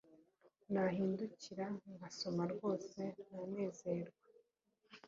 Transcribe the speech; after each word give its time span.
nahindukira 0.71 1.65
ngasoma, 1.95 2.43
rwose 2.53 3.01
nanezerwa” 3.29 4.19